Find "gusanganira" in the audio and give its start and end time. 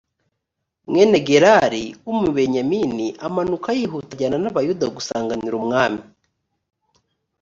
4.95-5.55